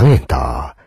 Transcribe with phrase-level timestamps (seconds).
[0.00, 0.78] 常言道：“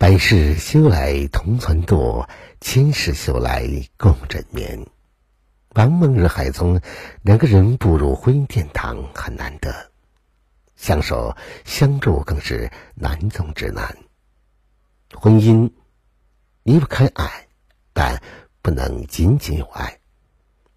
[0.00, 2.24] 百世修来同船渡，
[2.58, 4.86] 千世修来共枕眠。”
[5.76, 6.80] 王梦日海中，
[7.20, 9.90] 两个人步入婚姻殿堂很难得，
[10.74, 13.94] 相守相助更是难中之难。
[15.14, 15.70] 婚姻
[16.62, 17.48] 离不开爱，
[17.92, 18.22] 但
[18.62, 19.98] 不能仅仅有爱。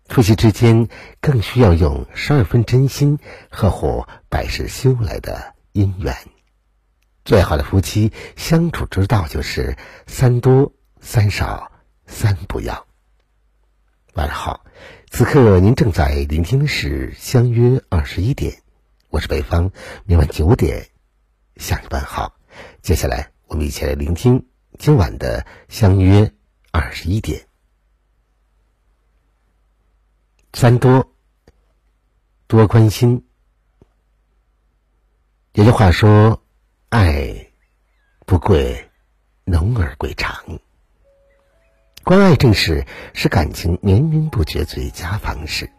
[0.10, 0.90] 夫妻之间
[1.22, 3.20] 更需要用十二分真心
[3.50, 6.14] 呵护百世修来的姻缘。
[7.26, 9.76] 最好的夫妻相处之道就是
[10.06, 11.72] 三多、三少、
[12.06, 12.86] 三不要。
[14.14, 14.64] 晚上好，
[15.10, 18.54] 此刻您正在聆听的是《相约二十一点》，
[19.10, 19.72] 我是北方，
[20.06, 20.88] 明晚九点
[21.58, 22.38] 向你问好。
[22.84, 24.46] 接下来我们一起来聆听
[24.78, 26.32] 今晚的《相约
[26.70, 27.40] 二十一点》。
[30.54, 31.12] 三多，
[32.46, 33.26] 多关心。
[35.54, 36.44] 有句话说
[36.98, 37.48] ：“爱
[38.26, 38.90] 不贵，
[39.44, 40.34] 浓而贵长。”
[42.06, 45.70] 关爱正是使感情绵绵不绝最佳方式。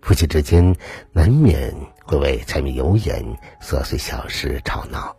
[0.00, 0.74] 夫妻之间
[1.12, 1.74] 难免
[2.06, 3.22] 会为柴米油盐、
[3.60, 5.14] 琐碎小事吵闹。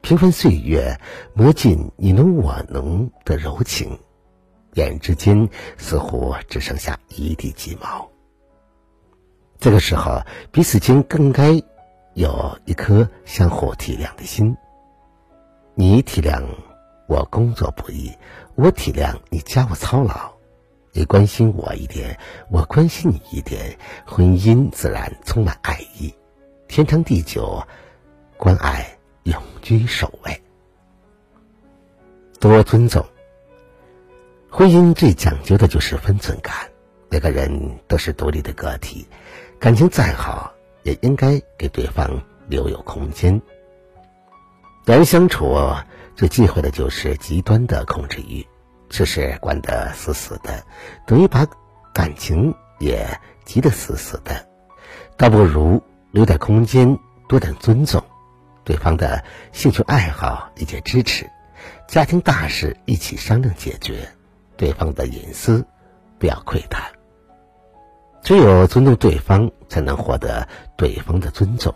[0.00, 0.98] 平凡岁月
[1.34, 3.98] 磨尽你侬我侬的柔情。
[4.72, 8.10] 眼之间似乎只剩下一地鸡毛。
[9.58, 11.62] 这个时候，彼此间更该
[12.18, 14.56] 有一颗相互体谅的心。
[15.76, 16.42] 你体谅
[17.06, 18.12] 我工作不易，
[18.56, 20.32] 我体谅你家务操劳，
[20.90, 22.18] 你关心我一点，
[22.50, 26.12] 我关心你一点，婚姻自然充满爱意，
[26.66, 27.62] 天长地久，
[28.36, 30.42] 关爱永居首位。
[32.40, 33.06] 多尊重。
[34.50, 36.52] 婚姻最讲究的就是分寸感，
[37.10, 39.06] 每个人都是独立的个体，
[39.60, 40.52] 感情再好，
[40.88, 43.42] 也应该给对方留有空间。
[44.86, 45.54] 两人相处
[46.16, 48.46] 最忌讳的就是极端的控制欲，
[48.88, 50.64] 事事管得死死的，
[51.06, 51.46] 等于把
[51.92, 53.06] 感情也
[53.44, 54.48] 急得死死的。
[55.18, 56.98] 倒不如留点空间，
[57.28, 58.02] 多点尊重，
[58.64, 59.22] 对方的
[59.52, 61.28] 兴趣爱好理解支持，
[61.86, 64.08] 家庭大事一起商量解决。
[64.56, 65.64] 对方的隐私
[66.18, 66.82] 不要窥探，
[68.22, 70.46] 只有尊重对方，才能获得
[70.76, 71.74] 对方的尊重。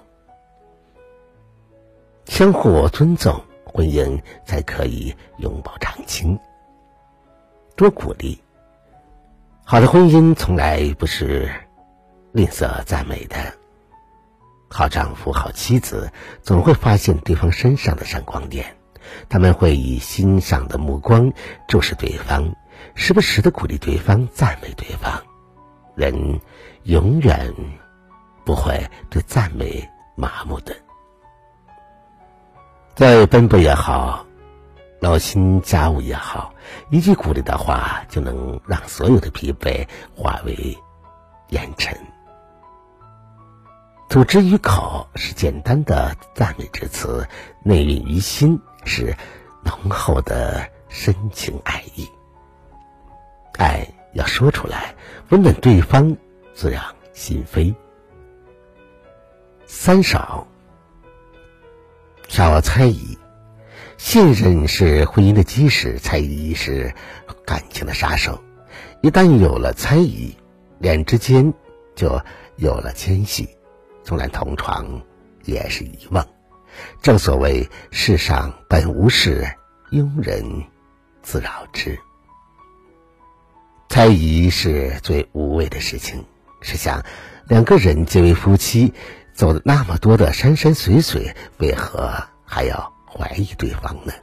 [2.26, 6.38] 相互尊重，婚姻才可以永葆长青。
[7.74, 8.38] 多鼓励，
[9.64, 11.50] 好的婚姻从来不是
[12.32, 13.36] 吝啬赞美的。
[14.68, 16.10] 好丈夫、好妻子
[16.42, 18.76] 总会发现对方身上的闪光点，
[19.28, 21.32] 他们会以欣赏的目光
[21.66, 22.54] 注视对方。
[22.94, 25.22] 时不时的鼓励对方，赞美对方，
[25.94, 26.40] 人
[26.84, 27.54] 永远
[28.44, 30.74] 不会对赞美麻木的。
[32.94, 34.26] 在奔波也好，
[35.00, 36.52] 劳心家务也好，
[36.90, 40.76] 一句鼓励的话就能让所有的疲惫化为
[41.48, 41.98] 烟尘。
[44.08, 47.26] 吐之于口是简单的赞美之词，
[47.62, 49.16] 内蕴于心是
[49.64, 52.06] 浓厚的深情爱意。
[53.58, 54.94] 爱要说出来，
[55.30, 56.16] 温暖对方，
[56.54, 57.74] 滋养心扉。
[59.66, 60.46] 三少，
[62.28, 63.16] 少猜疑。
[63.96, 66.92] 信任是婚姻的基石，猜疑是
[67.46, 68.42] 感情的杀手。
[69.00, 70.36] 一旦有了猜疑，
[70.78, 71.54] 两之间
[71.94, 72.20] 就
[72.56, 73.48] 有了间隙，
[74.02, 75.00] 纵然同床，
[75.44, 76.26] 也是一梦。
[77.00, 79.46] 正所谓世上本无事，
[79.90, 80.64] 庸人
[81.22, 81.98] 自扰之。
[83.92, 86.24] 猜疑是最无谓的事情。
[86.62, 87.04] 试想，
[87.46, 88.94] 两个人结为夫妻，
[89.34, 92.10] 走了那么多的山山水水，为何
[92.42, 94.14] 还要怀疑对方呢？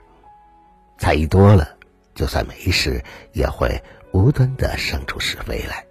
[0.98, 1.78] 猜疑多了，
[2.16, 5.86] 就算没事，也会无端的生出是非来。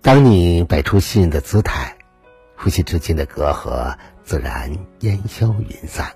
[0.00, 1.94] 当你摆出信任的姿态，
[2.56, 3.94] 夫妻之间的隔阂
[4.24, 6.10] 自然烟消云散。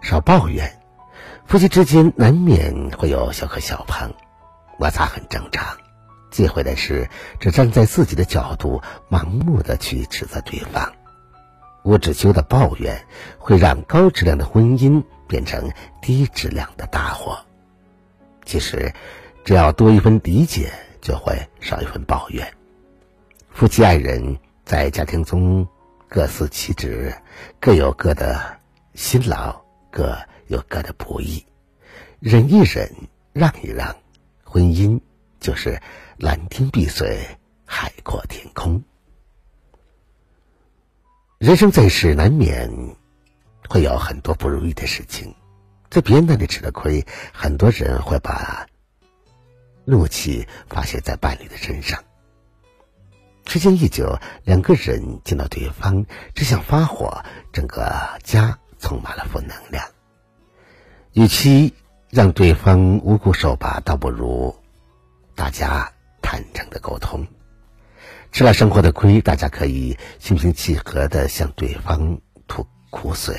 [0.00, 0.77] 少抱怨。
[1.48, 4.12] 夫妻之间难免会有小磕小碰，
[4.78, 5.78] 摩擦很正常。
[6.30, 7.08] 忌讳的是
[7.40, 10.92] 只站在自己的角度，盲目的去指责对方。
[11.84, 13.06] 无止休的抱怨
[13.38, 15.72] 会让高质量的婚姻变成
[16.02, 17.38] 低质量的大火。
[18.44, 18.92] 其实，
[19.42, 20.70] 只要多一份理解，
[21.00, 22.46] 就会少一份抱怨。
[23.48, 24.36] 夫妻爱人，
[24.66, 25.66] 在家庭中
[26.10, 27.14] 各司其职，
[27.58, 28.58] 各有各的
[28.92, 30.14] 辛劳，各。
[30.48, 31.44] 有各的不易，
[32.20, 32.90] 忍一忍，
[33.32, 33.96] 让一让，
[34.42, 35.00] 婚姻
[35.40, 35.80] 就是
[36.16, 38.82] 蓝天碧水，海阔天空。
[41.38, 42.96] 人生在世，难免
[43.68, 45.34] 会有很多不如意的事情。
[45.90, 48.66] 在别人那里吃了亏，很多人会把
[49.84, 52.02] 怒气发泄在伴侣的身上。
[53.46, 56.04] 时间一久，两个人见到对方
[56.34, 59.87] 只想发火，整个家充满了负能量。
[61.18, 61.74] 与其
[62.10, 64.54] 让对方无辜受罚，倒不如
[65.34, 65.92] 大家
[66.22, 67.26] 坦诚的沟通。
[68.30, 73.36] 吃了生活的亏，大家可以心平气和的向对方吐苦水，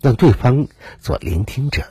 [0.00, 0.68] 让对方
[1.00, 1.82] 做聆听者，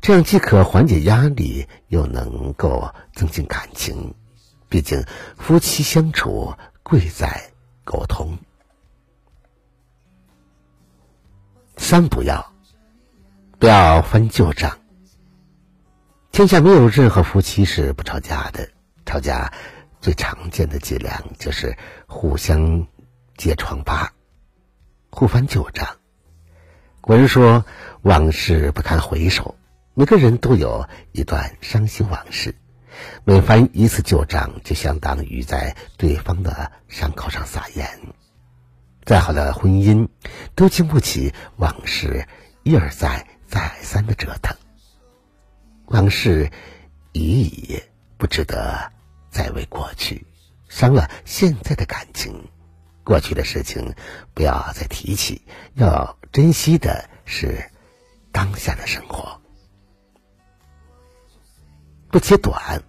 [0.00, 4.14] 这样既可缓解压力，又能够增进感情。
[4.68, 5.04] 毕竟
[5.36, 6.54] 夫妻相处
[6.84, 7.50] 贵在
[7.82, 8.38] 沟通。
[11.76, 12.52] 三不要，
[13.58, 14.78] 不要翻旧账。
[16.30, 18.68] 天下没有任何夫妻是不吵架的，
[19.04, 19.52] 吵架。
[19.98, 21.76] 最常见的伎俩就是
[22.06, 22.86] 互相
[23.36, 24.12] 揭疮疤、
[25.10, 25.96] 互翻旧账。
[27.00, 27.64] 古人说
[28.02, 29.56] ：“往事不堪回首。”
[29.94, 32.54] 每个人都有一段伤心往事，
[33.24, 37.88] 每翻一次旧账，就相当于在对方的伤口上撒盐。
[39.04, 40.08] 再好的婚姻，
[40.54, 42.28] 都经不起往事
[42.62, 44.56] 一而再、再三的折腾。
[45.86, 46.50] 往事
[47.12, 47.82] 已矣，
[48.16, 48.92] 不值得。
[49.28, 50.24] 再为过去，
[50.66, 52.48] 伤了现在的感情。
[53.04, 53.94] 过去的事情
[54.32, 55.42] 不要再提起，
[55.74, 57.70] 要珍惜的是
[58.32, 59.38] 当下的生活。
[62.10, 62.82] 不揭短。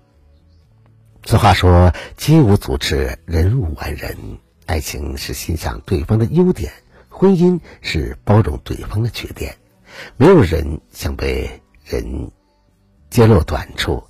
[1.25, 6.71] 此话说：“金无足赤，人无完人。”爱情是欣赏对方的优点，
[7.09, 9.57] 婚姻是包容对方的缺点。
[10.17, 12.31] 没有人想被人
[13.09, 14.03] 揭露短处。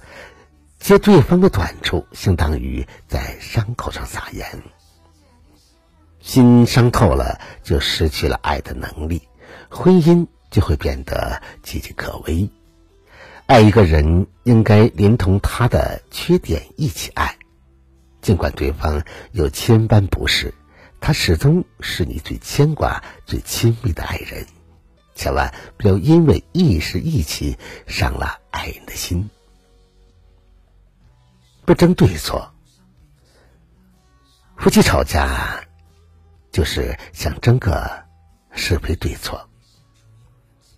[0.80, 4.62] 揭对方的短处，相当于在伤口上撒盐。
[6.20, 9.28] 心伤透了，就失去了爱的能力，
[9.70, 12.50] 婚姻就会变得岌岌可危。
[13.48, 17.38] 爱一个人，应该连同他的缺点一起爱，
[18.22, 20.54] 尽管对方有千般不是，
[21.02, 24.46] 他始终是你最牵挂、最亲密的爱人。
[25.18, 29.30] 千万不要因为一时意气，伤了爱人的心。
[31.66, 32.54] 不争对错，
[34.56, 35.66] 夫妻吵架
[36.52, 38.06] 就是想争个
[38.52, 39.50] 是非对错。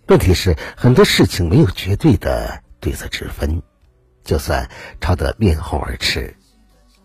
[0.08, 3.62] 问题是很多事情没有绝对的对错之分，
[4.24, 4.68] 就算
[5.00, 6.34] 吵得面红耳赤，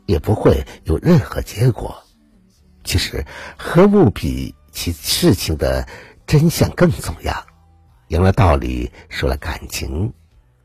[0.08, 2.02] 也不会有任何结果。
[2.84, 3.26] 其实
[3.58, 5.88] 和睦比起事情的
[6.28, 7.46] 真相更重要。
[8.10, 10.14] 赢了道理，输了感情，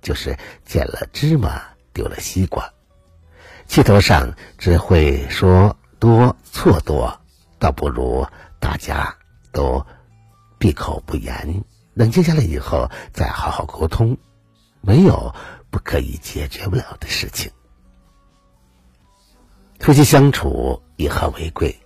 [0.03, 1.63] 就是捡了芝麻
[1.93, 2.73] 丢了西瓜。
[3.67, 7.21] 气头上只会说多错多，
[7.59, 8.27] 倒不如
[8.59, 9.17] 大家
[9.53, 9.87] 都
[10.59, 11.65] 闭口不言，
[11.95, 14.19] 冷静下来以后再好好沟通。
[14.83, 15.35] 没有
[15.71, 17.53] 不可以解决不了的事情。
[19.79, 21.81] 夫妻相处以和为贵，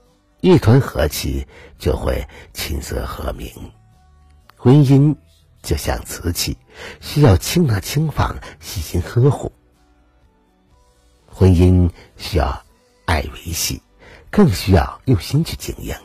[0.44, 1.48] 一团和气
[1.78, 3.50] 就会琴瑟和鸣。
[4.58, 5.16] 婚姻
[5.62, 6.58] 就像瓷器，
[7.00, 9.52] 需要轻拿轻放，细心呵护。
[11.26, 12.62] 婚姻需要
[13.06, 13.80] 爱维系，
[14.30, 15.96] 更需要用心去经营。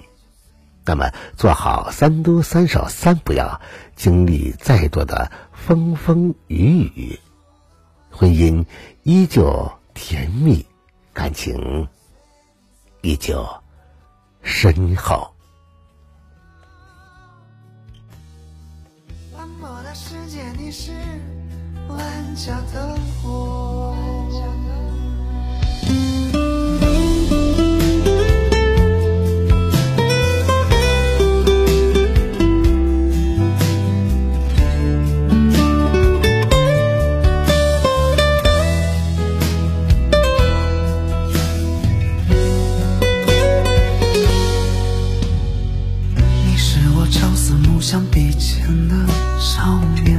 [0.86, 3.60] 那么，做好三多三少三不要，
[3.98, 7.20] 经历再多的风风雨雨，
[8.10, 8.66] 婚姻
[9.04, 10.66] 依旧甜蜜，
[11.12, 11.90] 感情
[13.02, 13.59] 依旧
[14.50, 15.32] 深厚。
[19.84, 20.92] 的世界，你是
[21.88, 23.96] 万家灯火。
[47.12, 48.96] 朝思暮想笔尖的
[49.40, 50.18] 少年，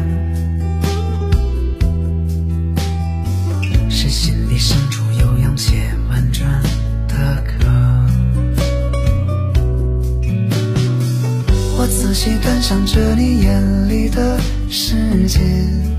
[3.88, 6.50] 是心底深处悠扬且婉转
[7.06, 7.68] 的歌。
[11.78, 15.89] 我仔细端详着你眼里的世界。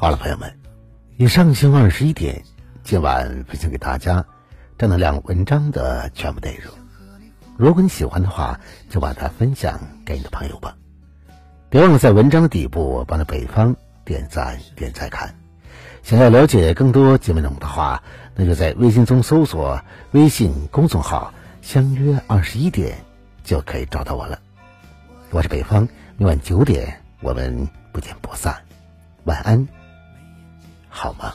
[0.00, 0.50] 好了，朋友们，
[1.18, 2.42] 以上星二十一点，
[2.82, 4.24] 今晚分享给大家。
[4.78, 6.72] 正能量文章的全部内容。
[7.58, 10.74] 如果你喜欢的话，就把它分享给你的朋友吧。
[11.68, 15.34] 别忘了在文章的底部帮着北方点赞点赞看。
[16.02, 18.02] 想要了解更多节目内容的话，
[18.34, 22.96] 那就在微信中搜索微信公众号“相约二十一点”，
[23.44, 24.40] 就可以找到我了。
[25.28, 28.56] 我是北方，每晚九点我们不见不散。
[29.24, 29.68] 晚安，
[30.90, 31.34] 好吗？